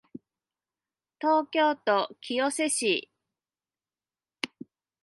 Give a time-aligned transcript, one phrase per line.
[1.19, 3.11] 東京都清瀬市